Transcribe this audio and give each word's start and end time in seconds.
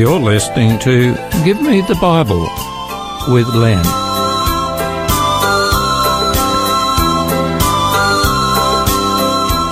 You're 0.00 0.18
listening 0.18 0.78
to 0.78 1.14
Give 1.44 1.60
Me 1.60 1.82
the 1.82 1.94
Bible 2.00 2.40
with 3.30 3.46
Len. 3.54 3.84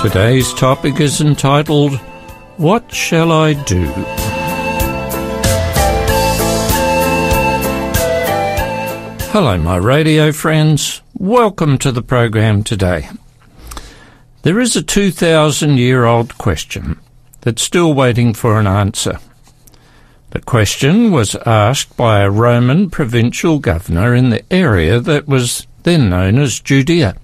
Today's 0.03 0.53
topic 0.53 1.01
is 1.01 1.23
entitled 1.23 1.97
What 2.59 2.93
Shall 2.93 3.33
I 3.33 3.55
Do? 3.55 3.87
Hello, 9.33 9.57
my 9.57 9.77
radio 9.77 10.31
friends. 10.33 11.01
Welcome 11.15 11.79
to 11.79 11.91
the 11.91 12.03
program 12.03 12.65
today. 12.65 13.09
There 14.43 14.61
is 14.61 14.77
a 14.77 14.83
2,000 14.83 15.79
year 15.79 16.05
old 16.05 16.37
question 16.37 17.01
that's 17.41 17.63
still 17.63 17.95
waiting 17.95 18.35
for 18.35 18.61
an 18.61 18.67
answer. 18.67 19.19
The 20.31 20.41
question 20.41 21.11
was 21.11 21.35
asked 21.47 21.97
by 21.97 22.21
a 22.21 22.31
Roman 22.31 22.91
provincial 22.91 23.59
governor 23.59 24.15
in 24.15 24.29
the 24.29 24.45
area 24.53 25.01
that 25.01 25.27
was 25.27 25.67
then 25.85 26.11
known 26.11 26.39
as 26.39 26.61
Judea. 26.61 27.17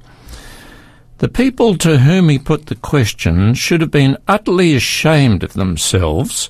The 1.19 1.29
people 1.29 1.77
to 1.79 1.99
whom 1.99 2.29
he 2.29 2.39
put 2.39 2.67
the 2.67 2.75
question 2.75 3.55
should 3.55 3.83
have 3.83 3.91
been 3.91 4.17
utterly 4.27 4.75
ashamed 4.75 5.43
of 5.43 5.53
themselves 5.53 6.49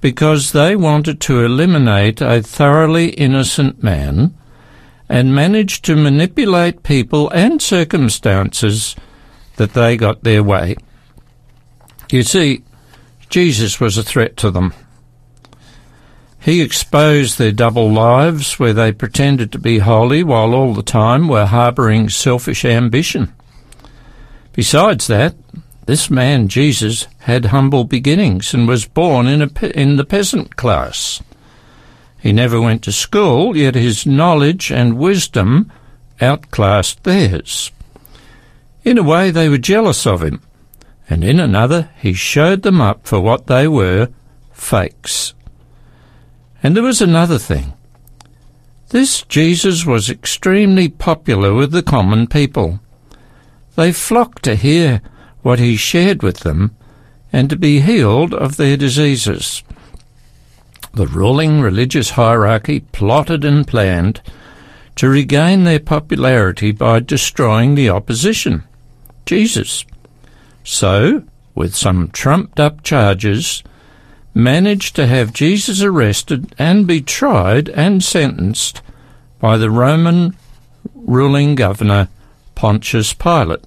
because 0.00 0.52
they 0.52 0.76
wanted 0.76 1.20
to 1.22 1.44
eliminate 1.44 2.20
a 2.20 2.42
thoroughly 2.42 3.08
innocent 3.10 3.82
man 3.82 4.32
and 5.08 5.34
managed 5.34 5.84
to 5.84 5.96
manipulate 5.96 6.82
people 6.82 7.30
and 7.30 7.60
circumstances 7.60 8.94
that 9.56 9.74
they 9.74 9.96
got 9.96 10.22
their 10.22 10.42
way. 10.42 10.76
You 12.10 12.22
see, 12.22 12.62
Jesus 13.28 13.80
was 13.80 13.98
a 13.98 14.02
threat 14.02 14.36
to 14.38 14.50
them. 14.50 14.72
He 16.44 16.60
exposed 16.60 17.38
their 17.38 17.52
double 17.52 17.90
lives 17.90 18.58
where 18.58 18.74
they 18.74 18.92
pretended 18.92 19.50
to 19.52 19.58
be 19.58 19.78
holy 19.78 20.22
while 20.22 20.52
all 20.52 20.74
the 20.74 20.82
time 20.82 21.26
were 21.26 21.46
harbouring 21.46 22.10
selfish 22.10 22.66
ambition. 22.66 23.32
Besides 24.52 25.06
that, 25.06 25.36
this 25.86 26.10
man, 26.10 26.48
Jesus, 26.48 27.06
had 27.20 27.46
humble 27.46 27.84
beginnings 27.84 28.52
and 28.52 28.68
was 28.68 28.84
born 28.84 29.26
in, 29.26 29.40
a, 29.40 29.66
in 29.78 29.96
the 29.96 30.04
peasant 30.04 30.54
class. 30.56 31.22
He 32.20 32.30
never 32.30 32.60
went 32.60 32.82
to 32.84 32.92
school, 32.92 33.56
yet 33.56 33.74
his 33.74 34.04
knowledge 34.04 34.70
and 34.70 34.98
wisdom 34.98 35.72
outclassed 36.20 37.04
theirs. 37.04 37.70
In 38.82 38.98
a 38.98 39.02
way, 39.02 39.30
they 39.30 39.48
were 39.48 39.56
jealous 39.56 40.06
of 40.06 40.22
him, 40.22 40.42
and 41.08 41.24
in 41.24 41.40
another, 41.40 41.88
he 41.96 42.12
showed 42.12 42.62
them 42.62 42.82
up 42.82 43.06
for 43.06 43.18
what 43.18 43.46
they 43.46 43.66
were 43.66 44.10
fakes. 44.52 45.33
And 46.64 46.74
there 46.74 46.82
was 46.82 47.00
another 47.00 47.38
thing. 47.38 47.74
This 48.88 49.22
Jesus 49.22 49.86
was 49.86 50.10
extremely 50.10 50.88
popular 50.88 51.54
with 51.54 51.70
the 51.70 51.82
common 51.82 52.26
people. 52.26 52.80
They 53.76 53.92
flocked 53.92 54.42
to 54.44 54.56
hear 54.56 55.00
what 55.42 55.60
he 55.60 55.76
shared 55.76 56.24
with 56.24 56.40
them 56.40 56.74
and 57.32 57.48
to 57.50 57.56
be 57.56 57.80
healed 57.80 58.34
of 58.34 58.56
their 58.56 58.76
diseases 58.76 59.62
the 60.94 61.06
ruling 61.08 61.60
religious 61.60 62.10
hierarchy 62.10 62.80
plotted 62.80 63.44
and 63.44 63.66
planned 63.66 64.20
to 64.94 65.08
regain 65.08 65.64
their 65.64 65.80
popularity 65.80 66.70
by 66.70 67.00
destroying 67.00 67.74
the 67.74 67.90
opposition, 67.90 68.62
Jesus. 69.26 69.84
So, 70.62 71.24
with 71.54 71.74
some 71.74 72.08
trumped 72.10 72.60
up 72.60 72.82
charges, 72.84 73.64
managed 74.34 74.96
to 74.96 75.06
have 75.06 75.32
Jesus 75.32 75.80
arrested 75.80 76.54
and 76.58 76.86
be 76.86 77.00
tried 77.00 77.68
and 77.70 78.02
sentenced 78.02 78.82
by 79.38 79.56
the 79.56 79.70
Roman 79.70 80.36
ruling 80.94 81.54
governor 81.54 82.08
Pontius 82.54 83.12
Pilate. 83.12 83.64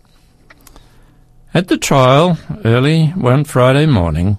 At 1.53 1.69
the 1.69 1.77
trial, 1.77 2.37
early 2.65 3.07
one 3.07 3.45
Friday 3.45 3.85
morning, 3.85 4.37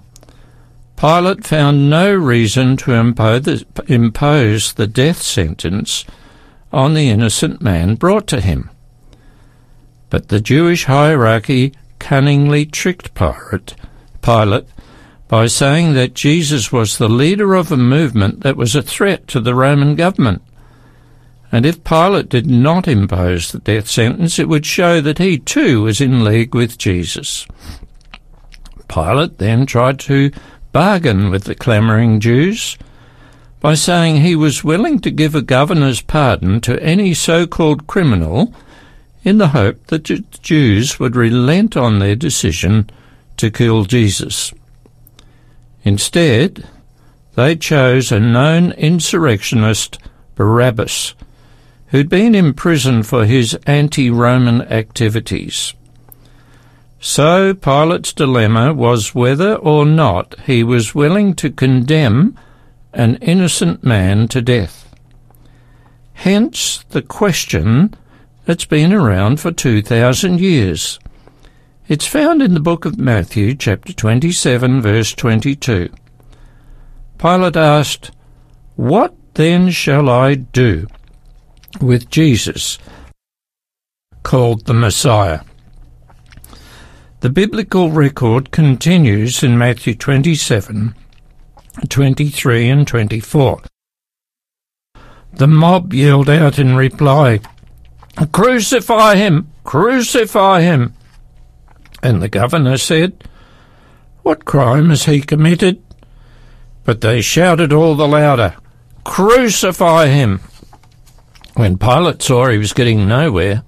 Pilate 0.95 1.45
found 1.45 1.89
no 1.89 2.13
reason 2.13 2.77
to 2.77 2.93
impose 2.93 4.73
the 4.73 4.87
death 4.87 5.21
sentence 5.21 6.05
on 6.71 6.93
the 6.93 7.09
innocent 7.09 7.61
man 7.61 7.95
brought 7.95 8.27
to 8.27 8.41
him. 8.41 8.69
But 10.09 10.27
the 10.27 10.41
Jewish 10.41 10.85
hierarchy 10.85 11.73
cunningly 11.99 12.65
tricked 12.65 13.13
Pilate, 13.13 13.73
by 15.29 15.45
saying 15.45 15.93
that 15.93 16.15
Jesus 16.15 16.71
was 16.71 16.97
the 16.97 17.07
leader 17.07 17.53
of 17.53 17.71
a 17.71 17.77
movement 17.77 18.41
that 18.41 18.57
was 18.57 18.75
a 18.75 18.81
threat 18.81 19.27
to 19.27 19.39
the 19.39 19.53
Roman 19.53 19.95
government. 19.95 20.41
And 21.51 21.65
if 21.65 21.83
Pilate 21.83 22.29
did 22.29 22.47
not 22.47 22.87
impose 22.87 23.51
the 23.51 23.59
death 23.59 23.87
sentence, 23.87 24.39
it 24.39 24.49
would 24.49 24.65
show 24.65 24.99
that 25.01 25.19
he 25.19 25.37
too 25.37 25.83
was 25.83 26.01
in 26.01 26.23
league 26.23 26.55
with 26.55 26.79
Jesus. 26.79 27.47
Pilate 28.87 29.37
then 29.37 29.67
tried 29.67 29.99
to 30.01 30.31
bargain 30.71 31.29
with 31.29 31.43
the 31.43 31.55
clamouring 31.55 32.19
Jews 32.19 32.75
by 33.59 33.75
saying 33.75 34.17
he 34.17 34.35
was 34.35 34.63
willing 34.63 34.99
to 34.99 35.11
give 35.11 35.35
a 35.35 35.43
governor's 35.43 36.01
pardon 36.01 36.59
to 36.61 36.81
any 36.81 37.13
so-called 37.13 37.85
criminal 37.85 38.53
in 39.23 39.37
the 39.37 39.49
hope 39.49 39.85
that 39.87 40.05
the 40.05 40.23
Jews 40.41 40.99
would 40.99 41.15
relent 41.15 41.77
on 41.77 41.99
their 41.99 42.15
decision 42.15 42.89
to 43.37 43.51
kill 43.51 43.83
Jesus. 43.83 44.53
Instead, 45.83 46.67
they 47.35 47.55
chose 47.55 48.11
a 48.11 48.19
known 48.19 48.71
insurrectionist, 48.73 49.97
Barabbas, 50.35 51.15
who'd 51.87 52.09
been 52.09 52.35
imprisoned 52.35 53.07
for 53.07 53.25
his 53.25 53.55
anti-Roman 53.65 54.61
activities. 54.63 55.73
So 56.99 57.53
Pilate's 57.53 58.11
dilemma 58.11 58.73
was 58.73 59.15
whether 59.15 59.55
or 59.55 59.85
not 59.85 60.35
he 60.41 60.63
was 60.63 60.93
willing 60.93 61.33
to 61.35 61.49
condemn 61.49 62.37
an 62.93 63.15
innocent 63.17 63.83
man 63.83 64.27
to 64.29 64.41
death. 64.41 64.93
Hence 66.13 66.83
the 66.89 67.01
question 67.01 67.95
that's 68.45 68.65
been 68.65 68.91
around 68.91 69.39
for 69.39 69.51
2,000 69.51 70.41
years. 70.41 70.99
It's 71.89 72.05
found 72.05 72.43
in 72.43 72.53
the 72.53 72.59
book 72.59 72.85
of 72.85 72.99
Matthew, 72.99 73.55
chapter 73.55 73.93
27, 73.93 74.79
verse 74.79 75.11
22. 75.15 75.89
Pilate 77.17 77.55
asked, 77.55 78.11
What 78.75 79.15
then 79.33 79.71
shall 79.71 80.07
I 80.07 80.35
do 80.35 80.85
with 81.81 82.11
Jesus, 82.11 82.77
called 84.21 84.67
the 84.67 84.73
Messiah? 84.75 85.39
The 87.21 87.31
biblical 87.31 87.89
record 87.89 88.51
continues 88.51 89.41
in 89.41 89.57
Matthew 89.57 89.95
27, 89.95 90.93
23 91.89 92.69
and 92.69 92.87
24. 92.87 93.63
The 95.33 95.47
mob 95.47 95.95
yelled 95.95 96.29
out 96.29 96.59
in 96.59 96.75
reply, 96.75 97.39
Crucify 98.31 99.15
him! 99.15 99.51
Crucify 99.63 100.61
him! 100.61 100.93
And 102.01 102.21
the 102.21 102.29
governor 102.29 102.77
said, 102.77 103.23
What 104.23 104.45
crime 104.45 104.89
has 104.89 105.05
he 105.05 105.21
committed? 105.21 105.81
But 106.83 107.01
they 107.01 107.21
shouted 107.21 107.73
all 107.73 107.95
the 107.95 108.07
louder, 108.07 108.55
Crucify 109.03 110.07
him! 110.07 110.41
When 111.55 111.77
Pilate 111.77 112.21
saw 112.21 112.47
he 112.47 112.57
was 112.57 112.73
getting 112.73 113.07
nowhere, 113.07 113.63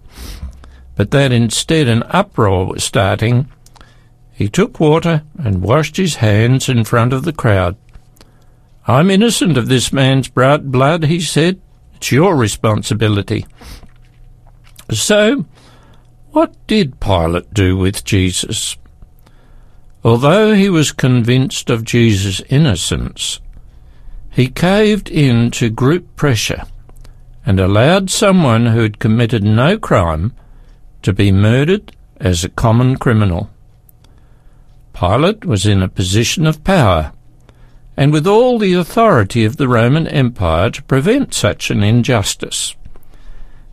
but 0.95 1.11
that 1.11 1.31
instead 1.31 1.87
an 1.87 2.03
uproar 2.03 2.67
was 2.67 2.83
starting, 2.83 3.49
he 4.31 4.47
took 4.49 4.79
water 4.79 5.23
and 5.37 5.61
washed 5.61 5.97
his 5.97 6.15
hands 6.15 6.69
in 6.69 6.83
front 6.83 7.13
of 7.13 7.23
the 7.23 7.33
crowd. 7.33 7.75
I'm 8.87 9.11
innocent 9.11 9.57
of 9.57 9.67
this 9.67 9.93
man's 9.93 10.27
blood, 10.29 11.05
he 11.05 11.19
said. 11.19 11.61
It's 11.95 12.11
your 12.11 12.35
responsibility. 12.35 13.45
So, 14.91 15.45
what 16.31 16.55
did 16.67 16.99
Pilate 16.99 17.53
do 17.53 17.77
with 17.77 18.03
Jesus? 18.03 18.77
Although 20.03 20.53
he 20.53 20.69
was 20.69 20.91
convinced 20.91 21.69
of 21.69 21.83
Jesus' 21.83 22.41
innocence, 22.49 23.39
he 24.29 24.47
caved 24.47 25.09
in 25.09 25.51
to 25.51 25.69
group 25.69 26.15
pressure 26.15 26.63
and 27.45 27.59
allowed 27.59 28.09
someone 28.09 28.67
who 28.67 28.81
had 28.81 28.99
committed 28.99 29.43
no 29.43 29.77
crime 29.77 30.33
to 31.01 31.11
be 31.11 31.31
murdered 31.31 31.95
as 32.17 32.43
a 32.43 32.49
common 32.49 32.95
criminal. 32.95 33.49
Pilate 34.93 35.45
was 35.45 35.65
in 35.65 35.81
a 35.81 35.89
position 35.89 36.45
of 36.45 36.63
power, 36.63 37.11
and 37.97 38.13
with 38.13 38.27
all 38.27 38.57
the 38.57 38.73
authority 38.73 39.43
of 39.43 39.57
the 39.57 39.67
Roman 39.67 40.07
Empire 40.07 40.69
to 40.69 40.83
prevent 40.83 41.33
such 41.33 41.71
an 41.71 41.83
injustice. 41.83 42.75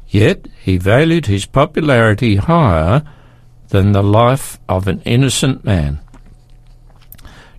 Yet 0.08 0.48
he 0.62 0.78
valued 0.78 1.26
his 1.26 1.44
popularity 1.46 2.36
higher 2.36 3.02
than 3.68 3.92
the 3.92 4.02
life 4.02 4.58
of 4.68 4.88
an 4.88 5.02
innocent 5.02 5.64
man. 5.64 6.00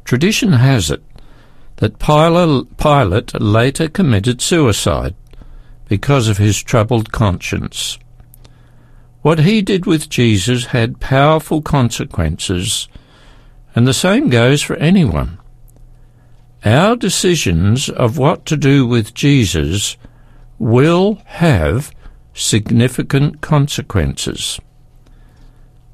Tradition 0.04 0.54
has 0.54 0.90
it 0.90 1.04
that 1.78 2.00
Pilate 2.00 3.40
later 3.40 3.88
committed 3.88 4.42
suicide 4.42 5.16
because 5.88 6.28
of 6.28 6.38
his 6.38 6.62
troubled 6.62 7.12
conscience. 7.12 8.00
What 9.22 9.40
he 9.40 9.62
did 9.62 9.86
with 9.86 10.10
Jesus 10.10 10.68
had 10.68 11.00
powerful 11.00 11.62
consequences, 11.62 12.88
and 13.76 13.86
the 13.86 13.94
same 13.94 14.30
goes 14.30 14.62
for 14.62 14.76
anyone. 14.78 15.38
Our 16.66 16.96
decisions 16.96 17.90
of 17.90 18.18
what 18.18 18.46
to 18.48 18.58
do 18.58 18.86
with 18.88 19.14
Jesus 19.14 19.96
will 20.58 21.22
have 21.26 21.92
significant 22.40 23.42
consequences. 23.42 24.60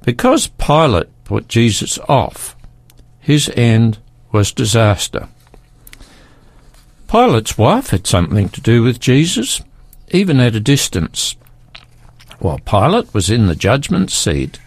Because 0.03 0.47
Pilate 0.47 1.09
put 1.23 1.47
Jesus 1.47 1.97
off, 2.07 2.55
his 3.19 3.49
end 3.55 3.97
was 4.31 4.51
disaster. 4.51 5.27
Pilate's 7.07 7.57
wife 7.57 7.89
had 7.89 8.05
something 8.05 8.49
to 8.49 8.61
do 8.61 8.83
with 8.83 8.99
Jesus, 8.99 9.61
even 10.11 10.39
at 10.39 10.55
a 10.55 10.59
distance. 10.59 11.35
While 12.39 12.59
Pilate 12.59 13.13
was 13.13 13.29
in 13.29 13.47
the 13.47 13.55
judgment 13.55 14.11
seat, 14.11 14.59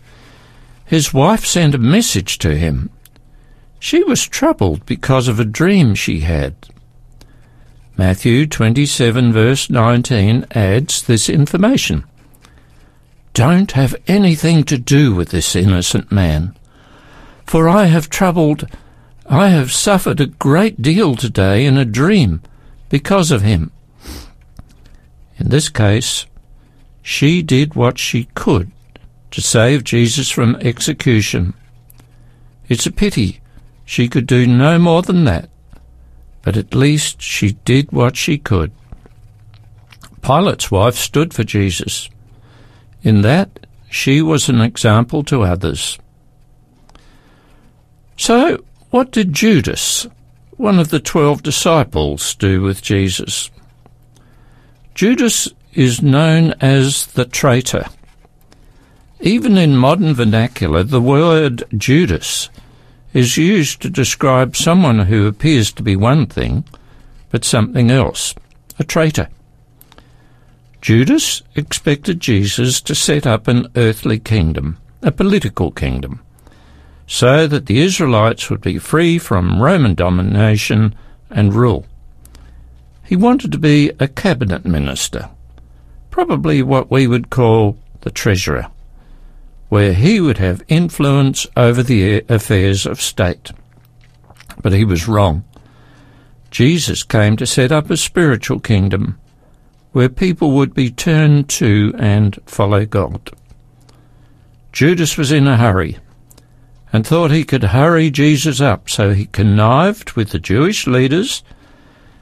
his 0.84 1.12
wife 1.12 1.44
sent 1.44 1.74
a 1.74 1.78
message 1.78 2.38
to 2.38 2.56
him. 2.56 2.90
She 3.78 4.02
was 4.02 4.26
troubled 4.26 4.86
because 4.86 5.28
of 5.28 5.38
a 5.38 5.44
dream 5.44 5.94
she 5.94 6.20
had. 6.20 6.56
Matthew 7.98 8.46
27 8.46 9.32
verse 9.32 9.68
19 9.68 10.46
adds 10.52 11.02
this 11.02 11.28
information. 11.28 12.04
Don't 13.34 13.72
have 13.72 13.96
anything 14.06 14.62
to 14.64 14.78
do 14.78 15.16
with 15.16 15.30
this 15.30 15.56
innocent 15.56 16.12
man, 16.12 16.56
for 17.44 17.68
I 17.68 17.86
have 17.86 18.08
troubled, 18.08 18.68
I 19.26 19.48
have 19.48 19.72
suffered 19.72 20.20
a 20.20 20.26
great 20.26 20.80
deal 20.80 21.16
today 21.16 21.66
in 21.66 21.76
a 21.76 21.84
dream 21.84 22.40
because 22.88 23.32
of 23.32 23.42
him. 23.42 23.72
In 25.38 25.48
this 25.48 25.68
case, 25.68 26.26
she 27.02 27.42
did 27.42 27.74
what 27.74 27.98
she 27.98 28.28
could 28.36 28.70
to 29.32 29.42
save 29.42 29.82
Jesus 29.82 30.30
from 30.30 30.54
execution. 30.60 31.52
It's 32.68 32.86
a 32.86 32.92
pity 32.92 33.40
she 33.84 34.08
could 34.08 34.28
do 34.28 34.46
no 34.46 34.78
more 34.78 35.02
than 35.02 35.24
that, 35.24 35.50
but 36.48 36.56
at 36.56 36.74
least 36.74 37.20
she 37.20 37.52
did 37.66 37.92
what 37.92 38.16
she 38.16 38.38
could. 38.38 38.72
Pilate's 40.22 40.70
wife 40.70 40.94
stood 40.94 41.34
for 41.34 41.44
Jesus. 41.44 42.08
In 43.02 43.20
that, 43.20 43.66
she 43.90 44.22
was 44.22 44.48
an 44.48 44.62
example 44.62 45.22
to 45.24 45.42
others. 45.42 45.98
So, 48.16 48.64
what 48.88 49.10
did 49.10 49.34
Judas, 49.34 50.06
one 50.52 50.78
of 50.78 50.88
the 50.88 51.00
twelve 51.00 51.42
disciples, 51.42 52.34
do 52.36 52.62
with 52.62 52.80
Jesus? 52.80 53.50
Judas 54.94 55.52
is 55.74 56.00
known 56.00 56.54
as 56.62 57.08
the 57.08 57.26
traitor. 57.26 57.84
Even 59.20 59.58
in 59.58 59.76
modern 59.76 60.14
vernacular, 60.14 60.82
the 60.82 61.02
word 61.02 61.64
Judas 61.76 62.48
is 63.12 63.36
used 63.36 63.80
to 63.82 63.90
describe 63.90 64.56
someone 64.56 65.00
who 65.00 65.26
appears 65.26 65.72
to 65.72 65.82
be 65.82 65.96
one 65.96 66.26
thing, 66.26 66.64
but 67.30 67.44
something 67.44 67.90
else, 67.90 68.34
a 68.78 68.84
traitor. 68.84 69.28
Judas 70.80 71.42
expected 71.56 72.20
Jesus 72.20 72.80
to 72.82 72.94
set 72.94 73.26
up 73.26 73.48
an 73.48 73.68
earthly 73.74 74.18
kingdom, 74.18 74.78
a 75.02 75.10
political 75.10 75.70
kingdom, 75.70 76.20
so 77.06 77.46
that 77.46 77.66
the 77.66 77.80
Israelites 77.80 78.48
would 78.48 78.60
be 78.60 78.78
free 78.78 79.18
from 79.18 79.60
Roman 79.60 79.94
domination 79.94 80.94
and 81.30 81.54
rule. 81.54 81.86
He 83.04 83.16
wanted 83.16 83.52
to 83.52 83.58
be 83.58 83.90
a 83.98 84.06
cabinet 84.06 84.64
minister, 84.64 85.30
probably 86.10 86.62
what 86.62 86.90
we 86.90 87.06
would 87.06 87.30
call 87.30 87.78
the 88.02 88.10
treasurer, 88.10 88.68
where 89.68 89.92
he 89.92 90.20
would 90.20 90.38
have 90.38 90.62
influence 90.68 91.46
over 91.56 91.82
the 91.82 92.24
affairs 92.28 92.86
of 92.86 93.00
state. 93.00 93.52
But 94.62 94.72
he 94.72 94.84
was 94.84 95.08
wrong. 95.08 95.44
Jesus 96.50 97.02
came 97.02 97.36
to 97.36 97.46
set 97.46 97.70
up 97.70 97.90
a 97.90 97.96
spiritual 97.96 98.60
kingdom 98.60 99.18
where 99.92 100.08
people 100.08 100.52
would 100.52 100.74
be 100.74 100.90
turned 100.90 101.48
to 101.48 101.92
and 101.98 102.38
follow 102.46 102.86
God. 102.86 103.30
Judas 104.72 105.16
was 105.18 105.32
in 105.32 105.46
a 105.46 105.56
hurry 105.56 105.98
and 106.92 107.06
thought 107.06 107.30
he 107.30 107.44
could 107.44 107.64
hurry 107.64 108.10
Jesus 108.10 108.60
up, 108.60 108.88
so 108.88 109.12
he 109.12 109.26
connived 109.26 110.12
with 110.12 110.30
the 110.30 110.38
Jewish 110.38 110.86
leaders 110.86 111.42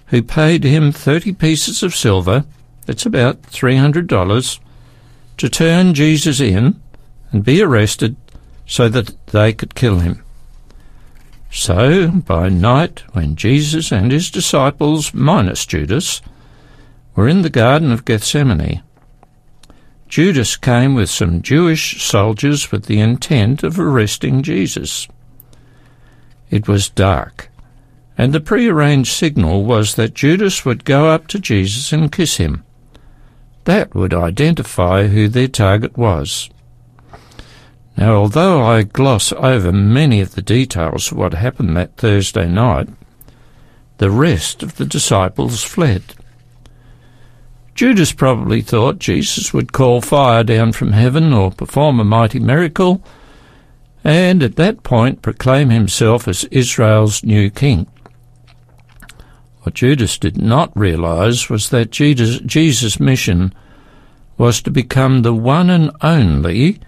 who 0.07 0.23
paid 0.23 0.65
him 0.65 0.93
30 0.93 1.33
pieces 1.35 1.83
of 1.83 1.95
silver, 1.95 2.45
that's 2.87 3.07
about 3.07 3.43
$300, 3.43 4.59
to 5.37 5.49
turn 5.49 5.95
Jesus 5.95 6.41
in 6.41 6.81
and 7.37 7.45
be 7.45 7.61
arrested 7.61 8.17
so 8.65 8.89
that 8.89 9.15
they 9.27 9.53
could 9.53 9.75
kill 9.75 9.99
him. 9.99 10.25
So, 11.51 12.09
by 12.11 12.49
night, 12.49 13.05
when 13.13 13.37
Jesus 13.37 13.93
and 13.93 14.11
his 14.11 14.31
disciples, 14.31 15.13
minus 15.13 15.67
Judas, 15.67 16.23
were 17.15 17.29
in 17.29 17.43
the 17.43 17.51
Garden 17.51 17.93
of 17.93 18.07
Gethsemane. 18.07 18.83
Judas 20.09 20.57
came 20.57 20.95
with 20.95 21.11
some 21.11 21.43
Jewish 21.43 22.03
soldiers 22.03 22.73
with 22.73 22.87
the 22.87 23.01
intent 23.01 23.63
of 23.63 23.79
arresting 23.79 24.43
Jesus. 24.43 25.07
It 26.49 26.67
was 26.67 26.89
dark, 26.89 27.51
and 28.17 28.33
the 28.33 28.41
prearranged 28.41 29.13
signal 29.13 29.63
was 29.65 29.97
that 29.97 30.15
Judas 30.15 30.65
would 30.65 30.87
go 30.87 31.09
up 31.09 31.27
to 31.29 31.39
Jesus 31.39 31.93
and 31.93 32.11
kiss 32.11 32.39
him. 32.39 32.65
That 33.65 33.95
would 33.95 34.15
identify 34.15 35.09
who 35.09 35.29
their 35.29 35.49
target 35.49 35.99
was. 35.99 36.49
Now, 37.97 38.15
although 38.17 38.63
I 38.63 38.83
gloss 38.83 39.33
over 39.33 39.73
many 39.73 40.21
of 40.21 40.35
the 40.35 40.43
details 40.43 41.11
of 41.11 41.17
what 41.17 41.33
happened 41.33 41.77
that 41.77 41.97
Thursday 41.97 42.47
night, 42.47 42.89
the 43.99 44.11
rest 44.11 44.63
of 44.63 44.77
the 44.77 44.85
disciples 44.85 45.63
fled. 45.63 46.03
Judas 47.75 48.13
probably 48.13 48.61
thought 48.63 48.99
Jesus 48.99 49.53
would 49.53 49.73
call 49.73 50.01
fire 50.01 50.45
down 50.45 50.73
from 50.73 50.93
heaven 50.93 51.33
or 51.33 51.51
perform 51.51 52.01
a 52.01 52.05
mighty 52.05 52.39
miracle, 52.39 53.03
and 54.05 54.43
at 54.43 54.57
that 54.57 54.83
point 54.83 55.23
proclaim 55.23 55.71
himself 55.71 56.29
as 56.29 56.45
Israel's 56.45 57.25
new 57.25 57.51
king. 57.51 57.87
What 59.63 59.75
Judas 59.75 60.17
did 60.19 60.41
not 60.41 60.71
realize 60.77 61.51
was 61.51 61.71
that 61.71 61.91
Jesus', 61.91 63.01
mission 63.01 63.55
was 64.39 64.63
to 64.63 64.71
become 64.71 65.23
the 65.23 65.35
one 65.35 65.71
and 65.71 65.91
only 66.03 66.79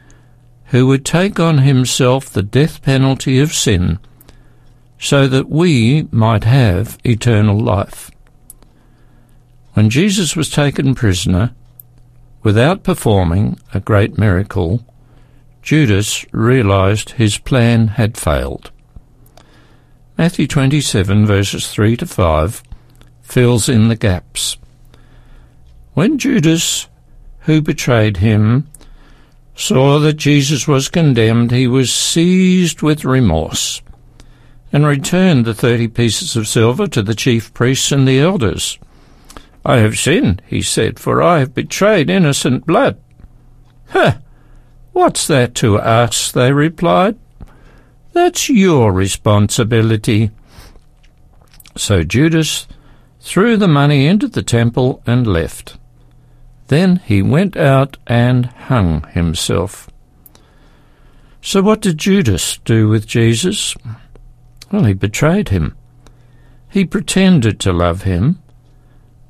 who 0.69 0.87
would 0.87 1.05
take 1.05 1.41
on 1.41 1.59
himself 1.59 2.31
the 2.31 2.43
death 2.43 2.83
penalty 2.83 3.39
of 3.39 3.55
sin 3.55 3.99
so 4.99 5.27
that 5.29 5.49
we 5.49 6.09
might 6.11 6.45
have 6.45 6.99
eternal 7.05 7.59
life. 7.59 8.11
When 9.75 9.91
Jesus 9.91 10.35
was 10.35 10.51
taken 10.51 10.95
prisoner, 10.95 11.55
without 12.43 12.83
performing 12.83 13.59
a 13.73 13.81
great 13.81 14.19
miracle, 14.19 14.85
Judas 15.63 16.27
realized 16.33 17.11
his 17.11 17.39
plan 17.39 17.89
had 17.89 18.17
failed. 18.17 18.71
Matthew 20.17 20.49
27 20.49 21.27
verses 21.27 21.71
3 21.71 21.97
to 21.99 22.07
5 22.07 22.63
fills 23.23 23.69
in 23.69 23.89
the 23.89 23.97
gaps. 23.97 24.57
When 25.95 26.19
Judas, 26.19 26.89
who 27.41 27.63
betrayed 27.63 28.17
him, 28.17 28.67
saw 29.59 29.99
that 29.99 30.15
Jesus 30.15 30.69
was 30.69 30.89
condemned, 30.89 31.51
he 31.51 31.67
was 31.67 31.93
seized 31.93 32.81
with 32.81 33.05
remorse 33.05 33.83
and 34.73 34.87
returned 34.87 35.45
the 35.45 35.55
thirty 35.55 35.89
pieces 35.89 36.37
of 36.37 36.47
silver 36.47 36.87
to 36.87 37.03
the 37.03 37.15
chief 37.15 37.53
priests 37.53 37.91
and 37.91 38.07
the 38.07 38.21
elders. 38.21 38.79
I 39.65 39.79
have 39.79 39.99
sinned, 39.99 40.43
he 40.47 40.63
said, 40.63 41.01
for 41.01 41.21
I 41.21 41.41
have 41.41 41.55
betrayed 41.55 42.09
innocent 42.09 42.67
blood. 42.67 43.01
Huh! 43.89 44.19
What's 44.93 45.27
that 45.27 45.55
to 45.57 45.79
us? 45.79 46.31
they 46.31 46.53
replied. 46.53 47.19
That's 48.13 48.49
your 48.49 48.93
responsibility. 48.93 50.31
So 51.77 52.05
Judas 52.05 52.69
threw 53.21 53.57
the 53.57 53.69
money 53.69 54.07
into 54.07 54.29
the 54.29 54.43
temple 54.43 55.03
and 55.07 55.27
left. 55.27 55.79
Then 56.69 56.97
he 57.05 57.23
went 57.23 57.57
out 57.57 57.97
and 58.07 58.47
hung 58.47 59.07
himself. 59.09 59.91
So 61.41 61.63
what 61.63 61.81
did 61.81 61.99
Judas 61.99 62.59
do 62.59 62.89
with 62.89 63.07
Jesus? 63.07 63.75
Well, 64.71 64.85
he 64.85 64.93
betrayed 64.93 65.49
him. 65.49 65.77
He 66.71 66.85
pretended 66.85 67.59
to 67.61 67.73
love 67.73 68.03
him, 68.03 68.43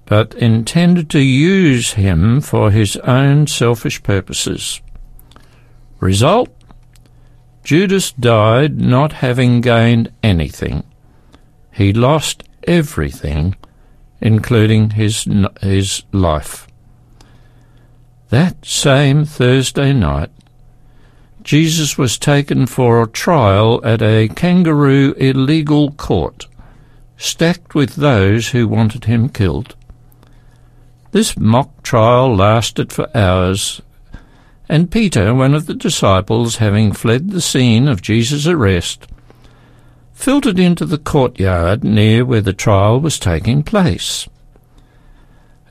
but 0.05 0.35
intended 0.35 1.09
to 1.11 1.21
use 1.21 1.93
him 1.93 2.41
for 2.41 2.73
his 2.73 2.97
own 2.99 3.47
selfish 3.47 4.03
purposes. 4.03 4.81
Result? 6.01 6.49
Judas 7.63 8.11
died 8.13 8.81
not 8.81 9.13
having 9.13 9.61
gained 9.61 10.11
anything. 10.23 10.83
He 11.71 11.93
lost 11.93 12.43
everything, 12.67 13.55
including 14.21 14.91
his, 14.91 15.29
his 15.61 16.03
life. 16.11 16.67
That 18.31 18.67
same 18.67 19.25
Thursday 19.25 19.95
night, 19.95 20.31
Jesus 21.43 21.97
was 21.97 22.19
taken 22.19 22.67
for 22.67 23.01
a 23.01 23.09
trial 23.09 23.81
at 23.83 24.03
a 24.03 24.29
kangaroo 24.29 25.15
illegal 25.17 25.93
court, 25.93 26.47
stacked 27.17 27.75
with 27.75 27.97
those 27.97 28.49
who 28.49 28.69
wanted 28.69 29.07
him 29.07 29.31
killed. 29.31 29.75
This 31.13 31.39
mock 31.39 31.83
trial 31.83 32.37
lasted 32.37 32.93
for 32.93 33.09
hours, 33.17 33.81
and 34.69 34.91
Peter, 34.91 35.35
one 35.35 35.55
of 35.55 35.65
the 35.65 35.73
disciples, 35.73 36.57
having 36.57 36.93
fled 36.93 37.31
the 37.31 37.41
scene 37.41 37.89
of 37.89 38.03
Jesus' 38.03 38.47
arrest, 38.47 39.07
filtered 40.13 40.59
into 40.59 40.85
the 40.85 40.99
courtyard 40.99 41.83
near 41.83 42.27
where 42.27 42.43
the 42.43 42.53
trial 42.53 43.01
was 43.01 43.19
taking 43.19 43.63
place. 43.63 44.29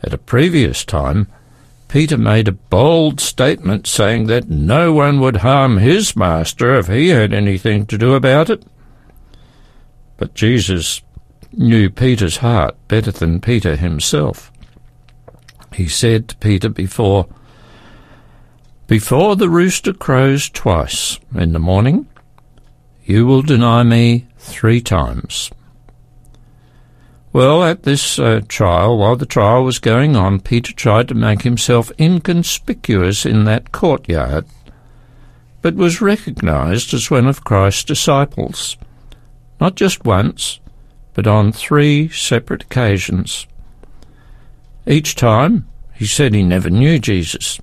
At 0.02 0.14
a 0.14 0.18
previous 0.18 0.84
time, 0.84 1.28
Peter 1.88 2.18
made 2.18 2.48
a 2.48 2.52
bold 2.52 3.22
statement 3.22 3.88
saying 3.88 4.28
that 4.28 4.50
no 4.50 4.92
one 4.92 5.20
would 5.20 5.38
harm 5.38 5.78
his 5.78 6.16
master 6.16 6.76
if 6.76 6.88
he 6.88 7.10
had 7.10 7.34
anything 7.34 7.86
to 7.86 7.98
do 7.98 8.14
about 8.14 8.50
it. 8.50 8.64
But 10.18 10.34
Jesus 10.34 11.02
knew 11.54 11.90
Peter's 11.90 12.38
heart 12.38 12.76
better 12.88 13.12
than 13.12 13.40
Peter 13.40 13.76
himself. 13.76 14.52
He 15.74 15.88
said 15.88 16.28
to 16.30 16.38
Peter 16.38 16.70
before, 16.70 17.28
Before 18.88 19.36
the 19.36 19.50
rooster 19.50 19.94
crows 19.94 20.50
twice 20.50 21.20
in 21.34 21.54
the 21.54 21.60
morning, 21.60 22.08
you 23.06 23.26
will 23.26 23.42
deny 23.42 23.84
me 23.84 24.28
three 24.38 24.82
times. 24.82 25.52
Well, 27.34 27.64
at 27.64 27.84
this 27.84 28.18
uh, 28.18 28.42
trial, 28.48 28.98
while 28.98 29.16
the 29.16 29.26
trial 29.26 29.64
was 29.64 29.80
going 29.80 30.16
on, 30.16 30.40
Peter 30.40 30.74
tried 30.74 31.08
to 31.10 31.14
make 31.14 31.42
himself 31.42 31.92
inconspicuous 32.00 33.26
in 33.26 33.44
that 33.44 33.72
courtyard, 33.72 34.46
but 35.62 35.76
was 35.76 36.02
recognized 36.02 36.94
as 36.94 37.12
one 37.12 37.28
of 37.28 37.44
Christ's 37.44 37.84
disciples, 37.84 38.78
not 39.60 39.76
just 39.76 40.06
once, 40.06 40.60
but 41.14 41.28
on 41.28 41.52
three 41.52 42.08
separate 42.10 42.64
occasions. 42.64 43.46
Each 44.86 45.16
time, 45.16 45.68
he 45.94 46.06
said 46.06 46.34
he 46.34 46.44
never 46.44 46.70
knew 46.70 46.98
Jesus. 46.98 47.60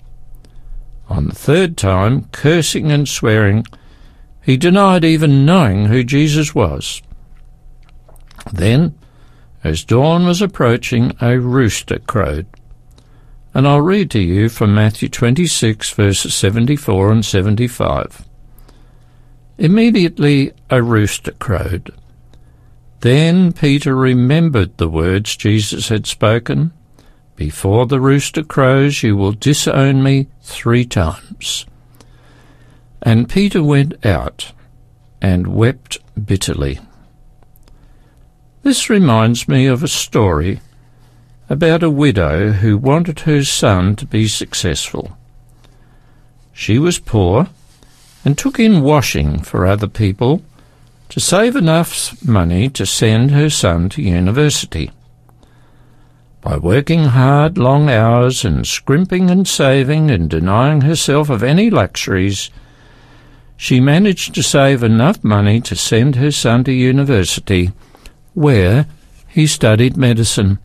On 1.09 1.27
the 1.27 1.35
third 1.35 1.77
time, 1.77 2.25
cursing 2.33 2.93
and 2.93 3.09
swearing, 3.09 3.65
he 4.43 4.57
denied 4.57 5.05
even 5.05 5.47
knowing 5.47 5.87
who 5.87 6.05
Jesus 6.05 6.55
was. 6.55 7.01
Then, 8.53 8.95
as 9.65 9.83
dawn 9.83 10.27
was 10.27 10.43
approaching, 10.43 11.17
a 11.23 11.41
rooster 11.41 11.99
crowed. 12.01 12.47
And 13.55 13.67
I'll 13.67 13.81
read 13.81 14.11
to 14.11 14.21
you 14.21 14.51
from 14.51 14.75
Matthew 14.75 15.09
26, 15.09 15.91
verses 15.93 16.35
74 16.35 17.11
and 17.11 17.25
75. 17.25 18.29
Immediately 19.57 20.53
a 20.69 20.83
rooster 20.83 21.33
crowed. 21.33 21.95
Then 23.01 23.53
Peter 23.53 23.95
remembered 23.97 24.77
the 24.77 24.89
words 24.89 25.37
Jesus 25.37 25.89
had 25.89 26.07
spoken 26.07 26.73
Before 27.37 27.87
the 27.87 28.01
rooster 28.01 28.43
crows, 28.43 29.03
you 29.03 29.17
will 29.17 29.33
disown 29.33 30.03
me 30.03 30.27
three 30.43 30.85
times. 30.85 31.65
And 33.03 33.29
Peter 33.29 33.63
went 33.63 34.05
out 34.05 34.53
and 35.23 35.47
wept 35.47 35.99
bitterly. 36.23 36.81
This 38.65 38.89
reminds 38.89 39.47
me 39.47 39.67
of 39.67 39.83
a 39.83 39.89
story 39.89 40.61
about 41.51 41.83
a 41.83 41.91
widow 41.91 42.53
who 42.53 42.79
wanted 42.79 43.21
her 43.21 43.45
son 43.45 43.95
to 43.97 44.07
be 44.07 44.27
successful. 44.27 45.19
She 46.55 46.79
was 46.79 46.99
poor 46.99 47.49
and 48.25 48.39
took 48.39 48.59
in 48.59 48.81
washing 48.81 49.43
for 49.43 49.67
other 49.67 49.87
people 49.87 50.41
to 51.11 51.21
save 51.21 51.57
enough 51.57 52.27
money 52.27 52.71
to 52.71 52.87
send 52.87 53.33
her 53.33 53.51
son 53.51 53.91
to 53.91 54.03
university. 54.03 54.91
By 56.41 56.57
working 56.57 57.05
hard 57.05 57.59
long 57.59 57.91
hours 57.91 58.47
and 58.47 58.67
scrimping 58.67 59.29
and 59.29 59.47
saving 59.47 60.11
and 60.11 60.31
denying 60.31 60.81
herself 60.81 61.29
of 61.29 61.43
any 61.43 61.69
luxuries, 61.69 62.49
she 63.59 63.79
managed 63.79 64.35
to 64.35 64.43
save 64.43 64.83
enough 64.83 65.23
money 65.23 65.61
to 65.61 65.77
send 65.77 66.17
her 66.17 66.31
son 66.31 66.65
to 66.65 66.73
university 66.73 67.71
where 68.35 68.87
he 69.29 69.47
studied 69.47 69.97
medicine. 69.97 70.59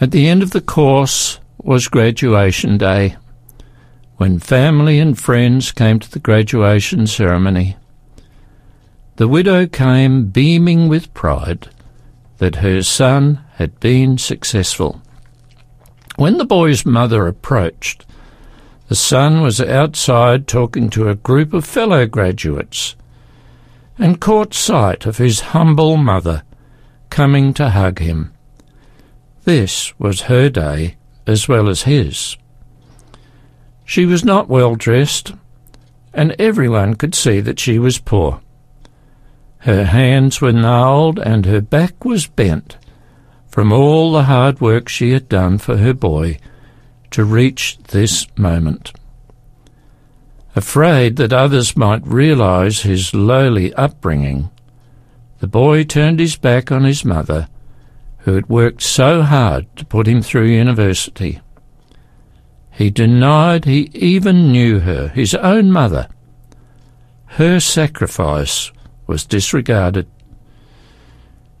At 0.00 0.10
the 0.10 0.28
end 0.28 0.42
of 0.42 0.50
the 0.50 0.60
course 0.60 1.38
was 1.58 1.88
graduation 1.88 2.78
day, 2.78 3.16
when 4.16 4.38
family 4.38 4.98
and 4.98 5.18
friends 5.18 5.72
came 5.72 5.98
to 5.98 6.10
the 6.10 6.18
graduation 6.18 7.06
ceremony. 7.06 7.76
The 9.16 9.28
widow 9.28 9.66
came 9.66 10.26
beaming 10.26 10.88
with 10.88 11.12
pride 11.14 11.68
that 12.38 12.56
her 12.56 12.82
son 12.82 13.44
had 13.54 13.78
been 13.80 14.18
successful. 14.18 15.00
When 16.16 16.38
the 16.38 16.44
boy's 16.44 16.84
mother 16.84 17.26
approached, 17.26 18.04
the 18.88 18.94
son 18.94 19.40
was 19.40 19.60
outside 19.60 20.46
talking 20.46 20.90
to 20.90 21.08
a 21.08 21.14
group 21.14 21.52
of 21.52 21.64
fellow 21.64 22.06
graduates 22.06 22.96
and 23.98 24.20
caught 24.20 24.54
sight 24.54 25.06
of 25.06 25.18
his 25.18 25.40
humble 25.40 25.96
mother 25.96 26.42
coming 27.10 27.54
to 27.54 27.70
hug 27.70 27.98
him. 27.98 28.32
This 29.44 29.98
was 29.98 30.22
her 30.22 30.48
day 30.48 30.96
as 31.26 31.48
well 31.48 31.68
as 31.68 31.82
his. 31.82 32.36
She 33.84 34.06
was 34.06 34.24
not 34.24 34.48
well 34.48 34.74
dressed, 34.74 35.34
and 36.12 36.34
everyone 36.38 36.94
could 36.94 37.14
see 37.14 37.40
that 37.40 37.60
she 37.60 37.78
was 37.78 37.98
poor. 37.98 38.40
Her 39.58 39.84
hands 39.84 40.40
were 40.40 40.52
gnarled 40.52 41.18
and 41.18 41.46
her 41.46 41.60
back 41.60 42.04
was 42.04 42.26
bent 42.26 42.76
from 43.46 43.72
all 43.72 44.12
the 44.12 44.24
hard 44.24 44.60
work 44.60 44.88
she 44.88 45.12
had 45.12 45.28
done 45.28 45.58
for 45.58 45.76
her 45.76 45.94
boy 45.94 46.38
to 47.12 47.24
reach 47.24 47.78
this 47.84 48.26
moment. 48.36 48.92
Afraid 50.56 51.16
that 51.16 51.32
others 51.32 51.76
might 51.76 52.06
realize 52.06 52.82
his 52.82 53.12
lowly 53.12 53.74
upbringing, 53.74 54.50
the 55.40 55.48
boy 55.48 55.82
turned 55.82 56.20
his 56.20 56.36
back 56.36 56.70
on 56.70 56.84
his 56.84 57.04
mother, 57.04 57.48
who 58.18 58.34
had 58.34 58.48
worked 58.48 58.82
so 58.82 59.22
hard 59.22 59.66
to 59.76 59.84
put 59.84 60.06
him 60.06 60.22
through 60.22 60.46
university. 60.46 61.40
He 62.70 62.90
denied 62.90 63.64
he 63.64 63.90
even 63.94 64.52
knew 64.52 64.80
her, 64.80 65.08
his 65.08 65.34
own 65.34 65.72
mother. 65.72 66.08
Her 67.26 67.58
sacrifice 67.58 68.70
was 69.06 69.26
disregarded. 69.26 70.06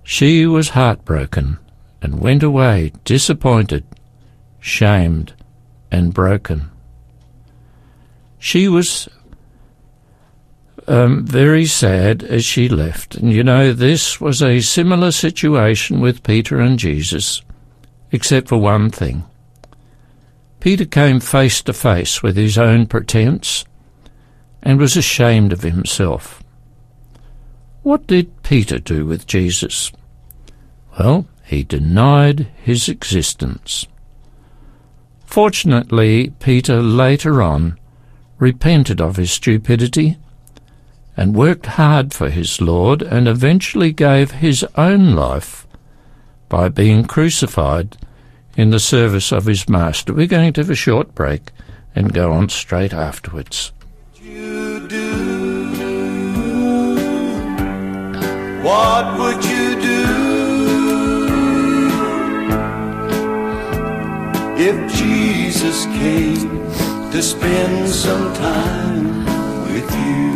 She 0.04 0.46
was 0.46 0.70
heartbroken 0.70 1.58
and 2.00 2.20
went 2.20 2.42
away 2.42 2.92
disappointed, 3.04 3.84
shamed, 4.60 5.34
and 5.90 6.14
broken. 6.14 6.70
She 8.44 8.68
was 8.68 9.08
um, 10.86 11.24
very 11.24 11.64
sad 11.64 12.22
as 12.22 12.44
she 12.44 12.68
left. 12.68 13.14
And 13.14 13.32
you 13.32 13.42
know, 13.42 13.72
this 13.72 14.20
was 14.20 14.42
a 14.42 14.60
similar 14.60 15.12
situation 15.12 15.98
with 15.98 16.22
Peter 16.22 16.60
and 16.60 16.78
Jesus, 16.78 17.40
except 18.12 18.48
for 18.48 18.58
one 18.58 18.90
thing. 18.90 19.24
Peter 20.60 20.84
came 20.84 21.20
face 21.20 21.62
to 21.62 21.72
face 21.72 22.22
with 22.22 22.36
his 22.36 22.58
own 22.58 22.84
pretense 22.84 23.64
and 24.62 24.78
was 24.78 24.94
ashamed 24.94 25.50
of 25.50 25.62
himself. 25.62 26.44
What 27.82 28.06
did 28.06 28.42
Peter 28.42 28.78
do 28.78 29.06
with 29.06 29.26
Jesus? 29.26 29.90
Well, 30.98 31.26
he 31.44 31.62
denied 31.62 32.48
his 32.62 32.90
existence. 32.90 33.86
Fortunately, 35.24 36.28
Peter 36.40 36.82
later 36.82 37.40
on 37.40 37.78
repented 38.38 39.00
of 39.00 39.16
his 39.16 39.30
stupidity, 39.30 40.18
and 41.16 41.34
worked 41.34 41.66
hard 41.66 42.12
for 42.12 42.30
his 42.30 42.60
Lord, 42.60 43.02
and 43.02 43.28
eventually 43.28 43.92
gave 43.92 44.32
his 44.32 44.64
own 44.76 45.14
life 45.14 45.66
by 46.48 46.68
being 46.68 47.04
crucified 47.04 47.96
in 48.56 48.70
the 48.70 48.80
service 48.80 49.32
of 49.32 49.46
his 49.46 49.68
Master. 49.68 50.12
We're 50.12 50.26
going 50.26 50.52
to 50.54 50.60
have 50.60 50.70
a 50.70 50.74
short 50.74 51.14
break 51.14 51.50
and 51.94 52.12
go 52.12 52.32
on 52.32 52.48
straight 52.48 52.92
afterwards. 52.92 53.72
What 58.62 59.18
would 59.18 59.44
you 59.44 59.80
do 59.80 60.04
if 64.56 64.94
Jesus 64.94 65.84
came? 65.86 66.93
To 67.14 67.22
spend 67.22 67.88
some 67.88 68.34
time 68.34 69.24
with 69.72 69.88
you. 70.04 70.32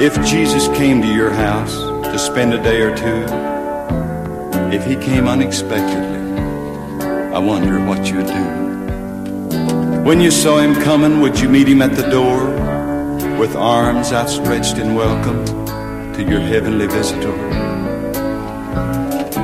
If 0.00 0.14
Jesus 0.24 0.66
came 0.68 1.02
to 1.02 1.08
your 1.08 1.30
house 1.30 1.74
to 2.04 2.18
spend 2.18 2.54
a 2.54 2.62
day 2.62 2.80
or 2.80 2.96
two, 2.96 3.26
if 4.74 4.86
he 4.86 4.96
came 4.96 5.28
unexpectedly, 5.28 6.40
I 7.34 7.38
wonder 7.38 7.84
what 7.84 8.06
you'd 8.10 8.26
do. 8.26 8.44
When 10.02 10.18
you 10.22 10.30
saw 10.30 10.56
him 10.56 10.74
coming, 10.74 11.20
would 11.20 11.38
you 11.38 11.50
meet 11.50 11.68
him 11.68 11.82
at 11.82 11.96
the 11.96 12.08
door 12.08 12.46
with 13.38 13.56
arms 13.56 14.10
outstretched 14.10 14.78
in 14.78 14.94
welcome 14.94 15.44
to 16.14 16.22
your 16.22 16.40
heavenly 16.40 16.86
visitor? 16.86 17.47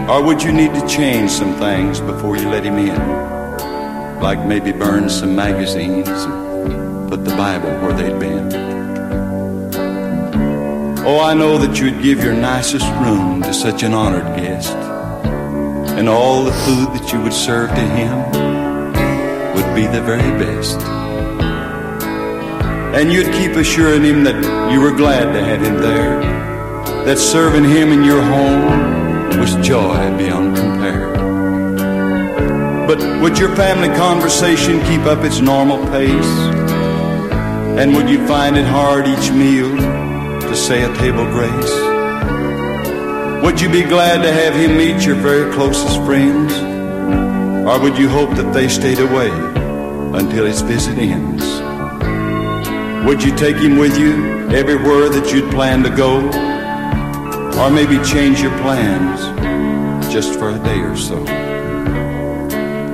Or 0.09 0.23
would 0.23 0.43
you 0.43 0.53
need 0.53 0.75
to 0.75 0.87
change 0.87 1.31
some 1.31 1.55
things 1.55 1.99
before 1.99 2.37
you 2.37 2.47
let 2.51 2.63
him 2.63 2.77
in? 2.77 4.21
Like 4.21 4.39
maybe 4.45 4.71
burn 4.71 5.09
some 5.09 5.35
magazines 5.35 6.07
and 6.09 7.09
put 7.09 7.25
the 7.25 7.35
Bible 7.35 7.71
where 7.81 7.95
they'd 7.95 8.19
been? 8.21 8.53
Oh, 11.07 11.21
I 11.21 11.33
know 11.33 11.57
that 11.57 11.81
you'd 11.81 12.03
give 12.03 12.23
your 12.23 12.35
nicest 12.35 12.85
room 13.03 13.41
to 13.45 13.55
such 13.55 13.83
an 13.83 13.95
honored 13.95 14.37
guest. 14.37 14.75
And 15.97 16.07
all 16.07 16.45
the 16.45 16.53
food 16.53 16.89
that 16.99 17.11
you 17.11 17.23
would 17.23 17.33
serve 17.33 17.71
to 17.71 17.81
him 17.81 18.17
would 19.55 19.75
be 19.75 19.87
the 19.87 20.03
very 20.03 20.31
best. 20.39 20.79
And 22.95 23.11
you'd 23.11 23.33
keep 23.33 23.53
assuring 23.53 24.05
him 24.05 24.23
that 24.25 24.71
you 24.71 24.83
were 24.83 24.95
glad 24.95 25.33
to 25.33 25.43
have 25.43 25.63
him 25.63 25.79
there, 25.79 26.21
that 27.07 27.17
serving 27.17 27.65
him 27.65 27.91
in 27.91 28.05
your 28.05 28.21
home 28.21 29.04
was 29.45 29.67
joy 29.67 30.17
beyond 30.17 30.57
compare. 30.57 31.13
But 32.87 33.21
would 33.21 33.39
your 33.39 33.55
family 33.55 33.89
conversation 33.89 34.81
keep 34.87 35.03
up 35.03 35.23
its 35.23 35.41
normal 35.41 35.85
pace? 35.89 36.35
And 37.79 37.95
would 37.95 38.09
you 38.09 38.27
find 38.27 38.57
it 38.57 38.65
hard 38.65 39.07
each 39.07 39.31
meal 39.33 39.69
to 40.49 40.57
say 40.57 40.83
a 40.83 40.97
table 40.97 41.27
grace? 41.27 41.75
Would 43.45 43.61
you 43.61 43.69
be 43.69 43.83
glad 43.83 44.23
to 44.23 44.33
have 44.33 44.55
him 44.55 44.79
meet 44.79 45.05
your 45.05 45.17
very 45.17 45.53
closest 45.53 45.97
friends? 46.07 46.55
Or 47.69 47.79
would 47.83 47.99
you 47.99 48.09
hope 48.09 48.31
that 48.37 48.51
they 48.55 48.69
stayed 48.69 49.01
away 49.01 49.29
until 50.21 50.47
his 50.47 50.63
visit 50.63 50.97
ends? 50.97 51.45
Would 53.07 53.23
you 53.23 53.37
take 53.37 53.57
him 53.57 53.77
with 53.77 53.99
you 53.99 54.49
everywhere 54.53 55.11
that 55.11 55.31
you'd 55.35 55.51
planned 55.51 55.85
to 55.85 55.91
go? 55.91 56.15
Or 57.61 57.71
maybe 57.71 58.03
change 58.05 58.41
your 58.41 58.57
plans 58.63 59.34
just 60.15 60.39
for 60.39 60.51
a 60.51 60.59
day 60.61 60.81
or 60.81 60.97
so? 60.97 61.19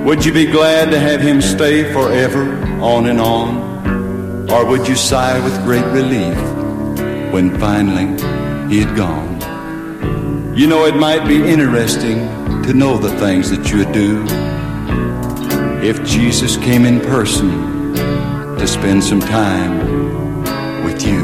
Would 0.03 0.25
you 0.25 0.33
be 0.33 0.47
glad 0.47 0.89
to 0.89 0.99
have 0.99 1.21
him 1.21 1.39
stay 1.39 1.93
forever 1.93 2.43
on 2.81 3.05
and 3.05 3.21
on? 3.21 4.49
Or 4.49 4.65
would 4.65 4.87
you 4.87 4.95
sigh 4.95 5.39
with 5.39 5.55
great 5.63 5.85
relief 5.85 6.35
when 7.31 7.57
finally 7.59 8.07
he 8.69 8.79
had 8.79 8.95
gone. 8.95 9.39
You 10.55 10.65
know, 10.67 10.85
it 10.85 10.95
might 10.95 11.27
be 11.27 11.37
interesting 11.47 12.17
to 12.63 12.73
know 12.73 12.97
the 12.97 13.15
things 13.19 13.51
that 13.51 13.69
you 13.69 13.79
would 13.79 13.91
do 13.93 14.25
if 15.85 16.03
Jesus 16.03 16.57
came 16.57 16.85
in 16.85 16.99
person 17.01 17.93
to 18.57 18.67
spend 18.67 19.03
some 19.03 19.21
time 19.21 20.83
with 20.83 21.05
you. 21.05 21.21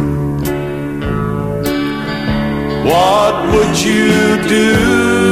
What 2.86 3.36
would 3.54 3.80
you 3.80 4.48
do? 4.48 5.27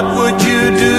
What 0.00 0.16
would 0.16 0.42
you 0.42 0.62
do 0.78 0.96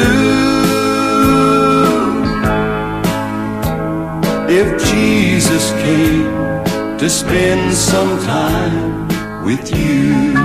if 4.48 4.68
Jesus 4.92 5.72
came? 5.81 6.42
to 7.01 7.09
spend 7.09 7.74
some 7.74 8.20
time 8.20 9.07
with 9.44 9.75
you. 9.75 10.35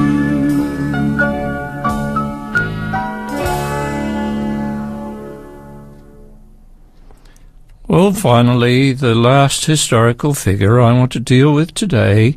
Well, 7.87 8.15
finally, 8.15 8.95
the 8.95 9.15
last 9.15 9.67
historical 9.67 10.33
figure 10.33 10.81
I 10.81 10.93
want 10.93 11.13
to 11.13 11.21
deal 11.21 11.53
with 11.53 11.75
today 11.75 12.37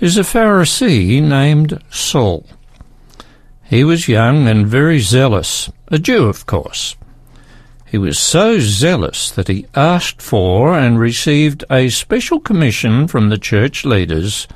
is 0.00 0.18
a 0.18 0.22
Pharisee 0.22 1.22
named 1.22 1.80
Saul. 1.88 2.44
He 3.70 3.84
was 3.84 4.08
young 4.08 4.48
and 4.48 4.66
very 4.66 4.98
zealous, 4.98 5.70
a 5.86 5.98
Jew, 6.00 6.24
of 6.24 6.44
course. 6.44 6.96
He 7.86 7.98
was 7.98 8.18
so 8.18 8.58
zealous 8.58 9.30
that 9.30 9.46
he 9.46 9.66
asked 9.76 10.20
for 10.20 10.76
and 10.76 10.98
received 10.98 11.62
a 11.70 11.88
special 11.88 12.40
commission 12.40 13.06
from 13.06 13.28
the 13.28 13.38
church 13.38 13.84
leaders 13.84 14.48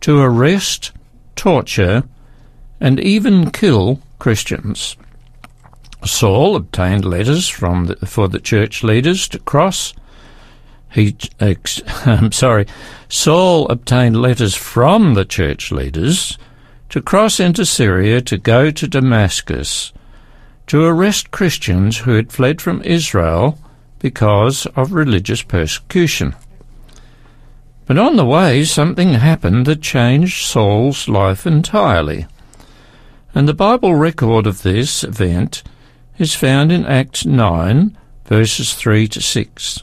to 0.00 0.18
arrest, 0.18 0.90
torture, 1.36 2.02
and 2.80 2.98
even 2.98 3.52
kill 3.52 4.00
Christians. 4.18 4.96
Saul 6.04 6.56
obtained 6.56 7.04
letters 7.04 7.48
from 7.48 7.86
the, 7.86 7.94
for 8.06 8.26
the 8.26 8.40
church 8.40 8.82
leaders 8.82 9.28
to 9.28 9.38
cross. 9.38 9.94
He, 10.90 11.16
ex, 11.38 11.80
I'm 12.06 12.32
sorry, 12.32 12.66
Saul 13.08 13.68
obtained 13.68 14.20
letters 14.20 14.56
from 14.56 15.14
the 15.14 15.24
church 15.24 15.70
leaders 15.70 16.36
to 16.92 17.00
cross 17.00 17.40
into 17.40 17.64
Syria 17.64 18.20
to 18.20 18.36
go 18.36 18.70
to 18.70 18.86
Damascus 18.86 19.94
to 20.66 20.84
arrest 20.84 21.30
Christians 21.30 21.96
who 21.96 22.12
had 22.12 22.30
fled 22.30 22.60
from 22.60 22.82
Israel 22.82 23.58
because 23.98 24.66
of 24.76 24.92
religious 24.92 25.40
persecution. 25.40 26.36
But 27.86 27.96
on 27.96 28.16
the 28.16 28.26
way, 28.26 28.64
something 28.64 29.14
happened 29.14 29.64
that 29.64 29.80
changed 29.80 30.44
Saul's 30.44 31.08
life 31.08 31.46
entirely. 31.46 32.26
And 33.34 33.48
the 33.48 33.54
Bible 33.54 33.94
record 33.94 34.46
of 34.46 34.60
this 34.60 35.02
event 35.02 35.62
is 36.18 36.34
found 36.34 36.70
in 36.70 36.84
Acts 36.84 37.24
9, 37.24 37.96
verses 38.26 38.74
3 38.74 39.08
to 39.08 39.22
6. 39.22 39.82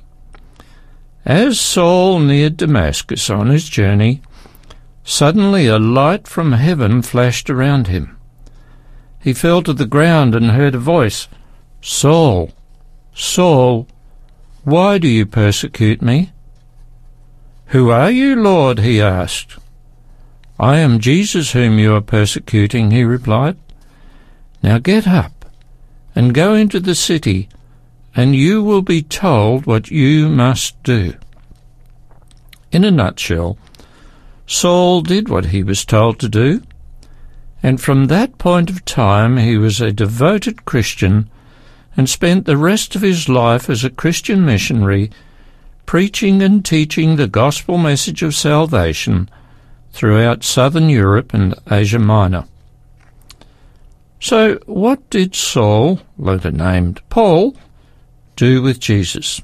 As 1.26 1.60
Saul 1.60 2.20
neared 2.20 2.58
Damascus 2.58 3.32
on 3.32 3.48
his 3.48 3.68
journey, 3.68 4.22
suddenly 5.10 5.66
a 5.66 5.80
light 5.80 6.28
from 6.28 6.52
heaven 6.52 7.02
flashed 7.02 7.50
around 7.50 7.88
him. 7.88 8.16
He 9.20 9.34
fell 9.34 9.64
to 9.64 9.74
the 9.74 9.88
ground 9.88 10.36
and 10.36 10.52
heard 10.52 10.76
a 10.76 10.80
voice, 10.80 11.28
Saul, 11.82 12.52
Saul, 13.16 13.88
why 14.64 15.00
do 15.00 15.08
you 15.08 15.26
persecute 15.26 16.04
me? 16.04 16.32
Who 17.68 17.90
are 17.90 18.12
you, 18.12 18.36
Lord? 18.36 18.80
he 18.80 19.02
asked. 19.02 19.58
I 20.60 20.78
am 20.78 21.00
Jesus 21.00 21.54
whom 21.54 21.80
you 21.80 21.96
are 21.96 22.02
persecuting, 22.02 22.92
he 22.92 23.04
replied. 23.04 23.58
Now 24.62 24.78
get 24.78 25.08
up 25.08 25.46
and 26.14 26.36
go 26.36 26.54
into 26.54 26.80
the 26.80 26.96
city, 26.96 27.50
and 28.16 28.36
you 28.36 28.62
will 28.62 28.84
be 28.84 29.02
told 29.02 29.66
what 29.66 29.90
you 29.90 30.30
must 30.30 30.82
do. 30.84 31.16
In 32.72 32.84
a 32.84 32.92
nutshell, 32.92 33.58
Saul 34.52 35.02
did 35.04 35.30
what 35.30 35.46
he 35.46 35.62
was 35.62 35.86
told 35.86 36.20
to 36.20 36.28
do 36.28 36.64
and 37.62 37.80
from 37.80 38.08
that 38.08 38.40
point 38.40 38.70
of 38.72 38.84
time 38.84 39.38
he 39.38 39.58
was 39.58 39.80
a 39.80 39.92
devoted 39.92 40.66
Christian 40.66 41.30
and 41.96 42.10
spent 42.10 42.46
the 42.46 42.58
rest 42.58 42.96
of 42.96 43.04
his 43.04 43.30
life 43.30 43.70
as 43.70 43.84
a 43.84 43.92
Christian 43.92 44.44
missionary, 44.44 45.12
preaching 45.86 46.42
and 46.42 46.66
teaching 46.66 47.16
the 47.16 47.28
gospel 47.28 47.78
message 47.78 48.24
of 48.24 48.34
salvation 48.34 49.30
throughout 49.92 50.44
southern 50.44 50.90
Europe 50.90 51.34
and 51.34 51.54
Asia 51.70 52.00
Minor. 52.00 52.46
So, 54.20 54.56
what 54.66 55.08
did 55.10 55.36
Saul, 55.36 56.02
later 56.18 56.52
named 56.52 57.02
Paul, 57.10 57.56
do 58.36 58.64
with 58.64 58.80
Jesus? 58.80 59.42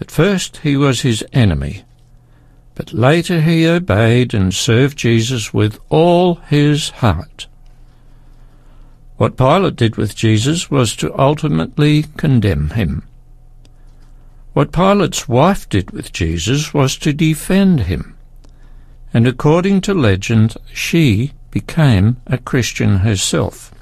At 0.00 0.10
first, 0.10 0.58
he 0.58 0.76
was 0.76 1.00
his 1.00 1.24
enemy 1.32 1.82
but 2.74 2.92
later 2.92 3.40
he 3.40 3.66
obeyed 3.66 4.34
and 4.34 4.54
served 4.54 4.98
Jesus 4.98 5.52
with 5.52 5.78
all 5.88 6.36
his 6.36 6.90
heart. 6.90 7.46
What 9.16 9.36
Pilate 9.36 9.76
did 9.76 9.96
with 9.96 10.16
Jesus 10.16 10.70
was 10.70 10.96
to 10.96 11.16
ultimately 11.18 12.04
condemn 12.16 12.70
him. 12.70 13.06
What 14.52 14.72
Pilate's 14.72 15.28
wife 15.28 15.68
did 15.68 15.90
with 15.92 16.12
Jesus 16.12 16.74
was 16.74 16.96
to 16.98 17.12
defend 17.12 17.80
him. 17.80 18.16
And 19.14 19.26
according 19.26 19.82
to 19.82 19.94
legend, 19.94 20.56
she 20.72 21.32
became 21.50 22.16
a 22.26 22.38
Christian 22.38 22.98
herself. 22.98 23.72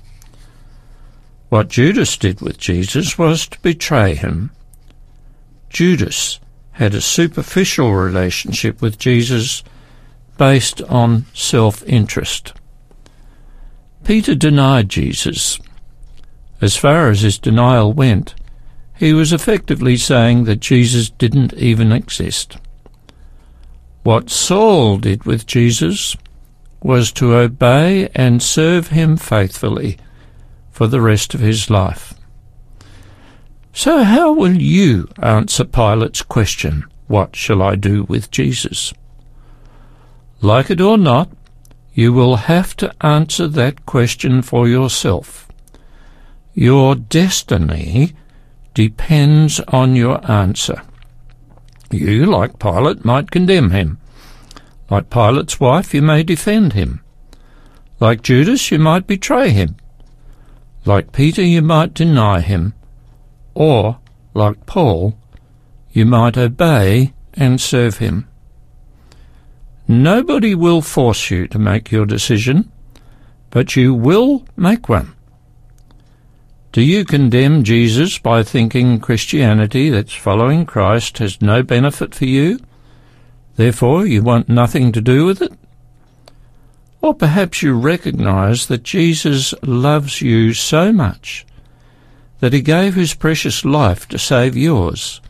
What 1.48 1.68
Judas 1.68 2.16
did 2.16 2.40
with 2.40 2.58
Jesus 2.58 3.16
was 3.18 3.48
to 3.48 3.60
betray 3.60 4.14
him. 4.14 4.50
Judas 5.68 6.38
had 6.80 6.94
a 6.94 7.00
superficial 7.02 7.92
relationship 7.92 8.80
with 8.80 8.98
Jesus 8.98 9.62
based 10.38 10.80
on 10.84 11.26
self 11.34 11.82
interest. 11.82 12.54
Peter 14.02 14.34
denied 14.34 14.88
Jesus. 14.88 15.60
As 16.62 16.78
far 16.78 17.10
as 17.10 17.20
his 17.20 17.38
denial 17.38 17.92
went, 17.92 18.34
he 18.96 19.12
was 19.12 19.30
effectively 19.30 19.98
saying 19.98 20.44
that 20.44 20.60
Jesus 20.60 21.10
didn't 21.10 21.52
even 21.52 21.92
exist. 21.92 22.56
What 24.02 24.30
Saul 24.30 24.96
did 24.96 25.24
with 25.24 25.46
Jesus 25.46 26.16
was 26.82 27.12
to 27.12 27.34
obey 27.34 28.08
and 28.14 28.42
serve 28.42 28.88
him 28.88 29.18
faithfully 29.18 29.98
for 30.70 30.86
the 30.86 31.02
rest 31.02 31.34
of 31.34 31.40
his 31.40 31.68
life. 31.68 32.14
So 33.72 34.02
how 34.02 34.32
will 34.32 34.60
you 34.60 35.08
answer 35.22 35.64
Pilate's 35.64 36.22
question, 36.22 36.84
What 37.06 37.34
shall 37.36 37.62
I 37.62 37.76
do 37.76 38.04
with 38.04 38.30
Jesus? 38.30 38.92
Like 40.40 40.70
it 40.70 40.80
or 40.80 40.96
not, 40.96 41.30
you 41.92 42.12
will 42.12 42.36
have 42.36 42.76
to 42.76 42.94
answer 43.04 43.46
that 43.48 43.84
question 43.84 44.42
for 44.42 44.68
yourself. 44.68 45.48
Your 46.54 46.94
destiny 46.94 48.14
depends 48.74 49.60
on 49.68 49.96
your 49.96 50.18
answer. 50.30 50.82
You, 51.90 52.26
like 52.26 52.58
Pilate, 52.58 53.04
might 53.04 53.30
condemn 53.30 53.70
him. 53.70 53.98
Like 54.88 55.10
Pilate's 55.10 55.60
wife, 55.60 55.92
you 55.92 56.02
may 56.02 56.22
defend 56.22 56.72
him. 56.72 57.02
Like 57.98 58.22
Judas, 58.22 58.70
you 58.70 58.78
might 58.78 59.06
betray 59.06 59.50
him. 59.50 59.76
Like 60.84 61.12
Peter, 61.12 61.42
you 61.42 61.62
might 61.62 61.94
deny 61.94 62.40
him. 62.40 62.74
Or, 63.54 63.98
like 64.34 64.66
Paul, 64.66 65.16
you 65.92 66.06
might 66.06 66.38
obey 66.38 67.12
and 67.34 67.60
serve 67.60 67.98
him. 67.98 68.28
Nobody 69.88 70.54
will 70.54 70.82
force 70.82 71.30
you 71.30 71.48
to 71.48 71.58
make 71.58 71.90
your 71.90 72.06
decision, 72.06 72.70
but 73.50 73.74
you 73.74 73.92
will 73.92 74.44
make 74.56 74.88
one. 74.88 75.14
Do 76.72 76.82
you 76.82 77.04
condemn 77.04 77.64
Jesus 77.64 78.16
by 78.18 78.44
thinking 78.44 79.00
Christianity 79.00 79.90
that's 79.90 80.14
following 80.14 80.64
Christ 80.64 81.18
has 81.18 81.42
no 81.42 81.64
benefit 81.64 82.14
for 82.14 82.26
you? 82.26 82.60
Therefore, 83.56 84.06
you 84.06 84.22
want 84.22 84.48
nothing 84.48 84.92
to 84.92 85.00
do 85.00 85.26
with 85.26 85.42
it? 85.42 85.52
Or 87.00 87.12
perhaps 87.12 87.62
you 87.62 87.74
recognize 87.74 88.68
that 88.68 88.84
Jesus 88.84 89.52
loves 89.62 90.22
you 90.22 90.52
so 90.54 90.92
much 90.92 91.44
that 92.40 92.52
he 92.52 92.62
gave 92.62 92.94
his 92.94 93.14
precious 93.14 93.64
life 93.64 94.08
to 94.08 94.18
save 94.18 94.56
yours, 94.56 95.20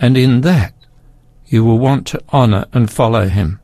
and 0.00 0.16
in 0.16 0.40
that 0.40 0.74
you 1.46 1.64
will 1.64 1.78
want 1.78 2.06
to 2.08 2.22
honour 2.32 2.66
and 2.72 2.90
follow 2.90 3.28
him. 3.28 3.60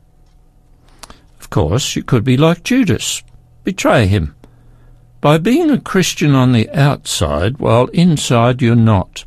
Of 1.41 1.51
course, 1.51 1.97
you 1.97 2.03
could 2.03 2.23
be 2.23 2.37
like 2.37 2.63
Judas, 2.63 3.23
betray 3.65 4.07
him, 4.07 4.35
by 5.21 5.39
being 5.39 5.71
a 5.71 5.81
Christian 5.81 6.35
on 6.35 6.53
the 6.53 6.71
outside 6.71 7.59
while 7.59 7.87
inside 7.89 8.63
you're 8.63 8.77
not. 8.77 9.25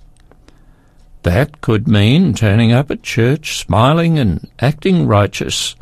That 1.23 1.61
could 1.61 1.87
mean 1.87 2.33
turning 2.33 2.71
up 2.71 2.91
at 2.91 3.03
church, 3.03 3.57
smiling 3.57 4.19
and 4.19 4.49
acting 4.59 5.07
righteous, 5.07 5.75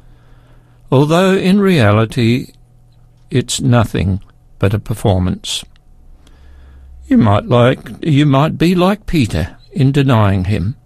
although 0.91 1.33
in 1.33 1.59
reality 1.59 2.53
it's 3.29 3.59
nothing 3.61 4.21
but 4.59 4.73
a 4.73 4.79
performance. 4.79 5.63
You 7.11 7.17
might 7.17 7.45
like 7.45 7.89
you 8.01 8.25
might 8.25 8.57
be 8.57 8.73
like 8.73 9.05
Peter 9.05 9.57
in 9.73 9.91
denying 9.91 10.45
him. 10.45 10.77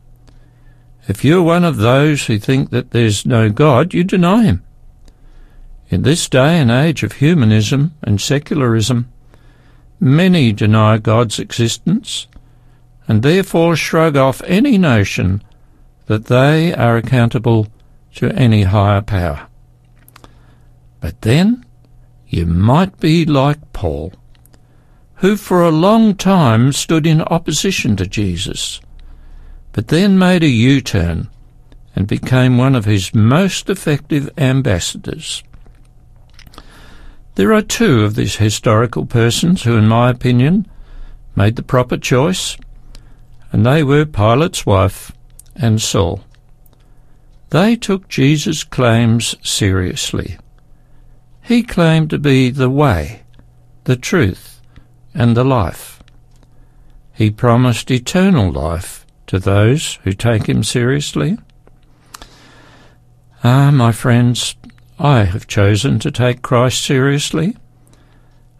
If 1.07 1.23
you're 1.23 1.43
one 1.43 1.63
of 1.63 1.77
those 1.77 2.25
who 2.25 2.39
think 2.39 2.71
that 2.71 2.89
there's 2.89 3.27
no 3.27 3.51
God, 3.51 3.93
you 3.93 4.03
deny 4.03 4.41
him. 4.41 4.63
In 5.89 6.01
this 6.01 6.27
day 6.27 6.57
and 6.57 6.71
age 6.71 7.03
of 7.03 7.11
humanism 7.11 7.93
and 8.01 8.19
secularism, 8.19 9.07
many 9.99 10.51
deny 10.51 10.97
God's 10.97 11.37
existence 11.37 12.25
and 13.07 13.21
therefore 13.21 13.75
shrug 13.75 14.17
off 14.17 14.41
any 14.45 14.79
notion 14.79 15.43
that 16.07 16.25
they 16.25 16.73
are 16.73 16.97
accountable 16.97 17.67
to 18.15 18.31
any 18.31 18.63
higher 18.63 19.03
power. 19.03 19.45
But 21.01 21.21
then 21.21 21.63
you 22.27 22.47
might 22.47 22.99
be 22.99 23.25
like 23.25 23.73
Paul 23.73 24.11
who 25.25 25.35
for 25.35 25.63
a 25.63 25.71
long 25.71 26.13
time 26.13 26.71
stood 26.71 27.07
in 27.07 27.19
opposition 27.19 27.95
to 27.95 28.05
Jesus, 28.05 28.79
but 29.71 29.87
then 29.87 30.19
made 30.19 30.43
a 30.43 30.47
U-turn 30.47 31.27
and 31.95 32.05
became 32.05 32.59
one 32.59 32.75
of 32.75 32.85
his 32.85 33.11
most 33.11 33.67
effective 33.67 34.29
ambassadors. 34.37 35.41
There 37.33 37.51
are 37.55 37.63
two 37.63 38.03
of 38.03 38.13
these 38.13 38.35
historical 38.35 39.07
persons 39.07 39.63
who, 39.63 39.75
in 39.75 39.87
my 39.87 40.11
opinion, 40.11 40.67
made 41.35 41.55
the 41.55 41.63
proper 41.63 41.97
choice, 41.97 42.55
and 43.51 43.65
they 43.65 43.81
were 43.81 44.05
Pilate's 44.05 44.63
wife 44.63 45.11
and 45.55 45.81
Saul. 45.81 46.23
They 47.49 47.75
took 47.75 48.09
Jesus' 48.09 48.63
claims 48.63 49.35
seriously. 49.41 50.37
He 51.41 51.63
claimed 51.63 52.11
to 52.11 52.19
be 52.19 52.51
the 52.51 52.69
way, 52.69 53.23
the 53.85 53.95
truth, 53.95 54.54
and 55.15 55.35
the 55.35 55.45
life. 55.45 56.03
He 57.13 57.31
promised 57.31 57.89
eternal 57.89 58.51
life 58.51 59.05
to 59.27 59.39
those 59.39 59.95
who 60.03 60.11
take 60.11 60.47
him 60.47 60.63
seriously. 60.63 61.37
Ah, 63.43 63.71
my 63.71 63.91
friends, 63.91 64.55
I 64.99 65.23
have 65.23 65.47
chosen 65.47 65.97
to 65.99 66.11
take 66.11 66.41
Christ 66.41 66.83
seriously, 66.83 67.55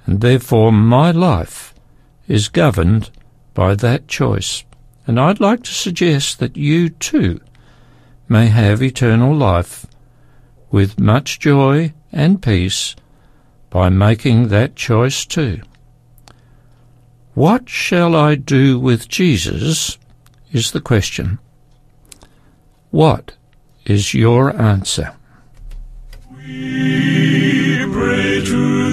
and 0.06 0.22
therefore 0.22 0.72
my 0.72 1.12
life 1.12 1.74
is 2.28 2.48
governed 2.48 3.10
by 3.54 3.76
that 3.76 4.08
choice. 4.08 4.64
And 5.06 5.20
I'd 5.20 5.40
like 5.40 5.64
to 5.64 5.74
suggest 5.74 6.40
that 6.40 6.58
you 6.58 6.90
too 6.90 7.42
may 8.28 8.48
have 8.48 8.82
eternal 8.82 9.36
life 9.36 9.86
with 10.72 11.00
much 11.00 11.40
joy 11.40 11.94
and 12.12 12.42
peace 12.42 12.96
by 13.70 13.90
making 13.90 14.48
that 14.48 14.76
choice 14.76 15.26
too. 15.26 15.62
What 17.36 17.68
shall 17.68 18.16
I 18.16 18.36
do 18.36 18.80
with 18.80 19.10
Jesus 19.10 19.98
is 20.54 20.72
the 20.72 20.80
question. 20.80 21.38
What 22.92 23.36
is 23.86 24.14
your 24.14 24.56
answer? 24.56 25.14
We 26.32 27.86
pray 27.92 28.42
to 28.46 28.85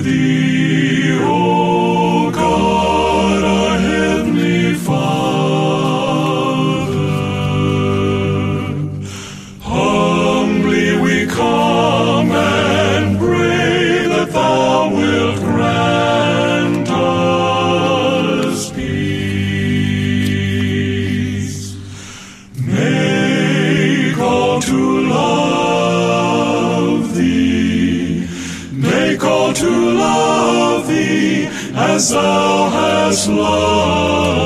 as 31.95 32.09
thou 32.11 32.71
hast 32.71 33.29
loved 33.29 34.42